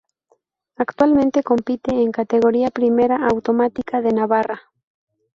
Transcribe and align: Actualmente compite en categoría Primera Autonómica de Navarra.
Actualmente 0.77 1.43
compite 1.43 1.91
en 1.91 2.11
categoría 2.11 2.71
Primera 2.71 3.17
Autonómica 3.27 4.01
de 4.01 4.11
Navarra. 4.11 4.63